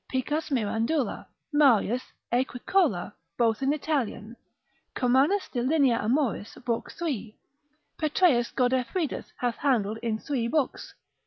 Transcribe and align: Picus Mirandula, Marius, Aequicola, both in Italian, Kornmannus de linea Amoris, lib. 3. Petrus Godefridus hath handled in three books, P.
Picus 0.09 0.49
Mirandula, 0.49 1.27
Marius, 1.53 2.01
Aequicola, 2.33 3.13
both 3.37 3.61
in 3.61 3.71
Italian, 3.71 4.35
Kornmannus 4.95 5.47
de 5.51 5.61
linea 5.61 5.99
Amoris, 6.01 6.55
lib. 6.57 6.89
3. 6.89 7.37
Petrus 7.99 8.51
Godefridus 8.51 9.31
hath 9.37 9.57
handled 9.57 9.99
in 10.01 10.17
three 10.17 10.47
books, 10.47 10.95
P. 10.95 10.99